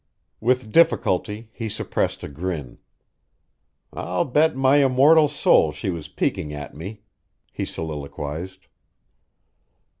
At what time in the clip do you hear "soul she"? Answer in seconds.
5.27-5.91